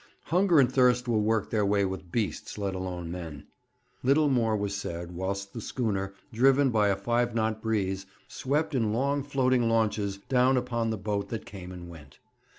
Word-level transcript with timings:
'Hunger 0.23 0.59
and 0.59 0.71
thirst 0.71 1.07
will 1.07 1.21
work 1.21 1.51
their 1.51 1.63
way 1.63 1.85
with 1.85 2.11
beasts, 2.11 2.57
let 2.57 2.73
alone 2.73 3.11
men.' 3.11 3.45
Little 4.01 4.29
more 4.29 4.57
was 4.57 4.75
said 4.75 5.11
whilst 5.11 5.53
the 5.53 5.61
schooner, 5.61 6.15
driven 6.33 6.71
by 6.71 6.87
a 6.87 6.95
five 6.95 7.35
knot 7.35 7.61
breeze, 7.61 8.07
swept 8.27 8.73
in 8.73 8.93
long 8.93 9.21
floating 9.21 9.69
launches 9.69 10.17
down 10.17 10.57
upon 10.57 10.89
the 10.89 10.97
boat 10.97 11.29
that 11.29 11.45
came 11.45 11.71
and 11.71 11.87
went. 11.87 12.17